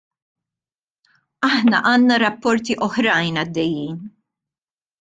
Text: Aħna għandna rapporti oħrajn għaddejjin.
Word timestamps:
Aħna 1.49 1.83
għandna 1.91 2.19
rapporti 2.25 2.79
oħrajn 2.89 3.41
għaddejjin. 3.45 4.01